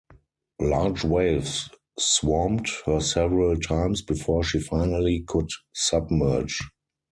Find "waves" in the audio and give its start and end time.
1.03-1.69